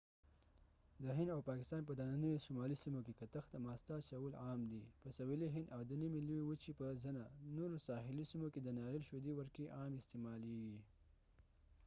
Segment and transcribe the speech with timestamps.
[1.03, 4.81] د هند او پاکستان په دننیو شمالي سیمو کې کتغ ته ماسته اچول عام دي
[5.01, 7.23] په سوېلي هند او د نیمې لوی وچې په ځنه
[7.57, 10.79] نورو ساحلي سیمو کې د ناریل شودې ورکې عامې استعمالیږي